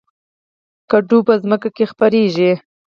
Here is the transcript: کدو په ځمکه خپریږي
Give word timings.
کدو 0.91 1.17
په 1.27 1.33
ځمکه 1.41 1.69
خپریږي 1.91 2.51